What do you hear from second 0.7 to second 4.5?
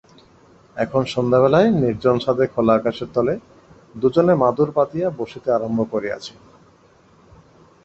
এখন সন্ধ্যাবেলায় নির্জন ছাদে খোলা আকাশের তলে দুজনে